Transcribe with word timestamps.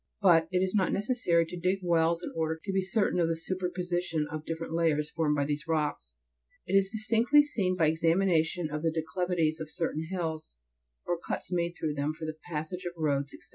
13. 0.23 0.31
But 0.31 0.47
it 0.51 0.63
is 0.63 0.73
not 0.73 0.91
necessary 0.91 1.45
to 1.45 1.55
dig 1.59 1.81
wells 1.83 2.23
in 2.23 2.31
order 2.35 2.59
to 2.65 2.71
be 2.73 2.81
certain 2.81 3.19
of 3.19 3.27
the 3.27 3.35
superposition 3.35 4.25
of 4.31 4.41
the 4.43 4.51
different 4.51 4.73
layers 4.73 5.11
formed 5.11 5.35
by 5.35 5.45
these 5.45 5.67
rocks; 5.67 6.15
it 6.65 6.73
is 6.75 6.89
distinctly 6.89 7.43
seen 7.43 7.75
by 7.77 7.85
examination 7.85 8.71
of 8.71 8.81
the 8.81 8.89
declivities 8.89 9.59
of 9.59 9.69
certain 9.69 10.07
hills, 10.09 10.55
or 11.05 11.19
cuts 11.19 11.51
made 11.51 11.75
through 11.79 11.93
them 11.93 12.15
for 12.15 12.25
the 12.25 12.37
passage 12.49 12.83
of 12.85 12.93
roads, 12.97 13.29
&c. 13.39 13.39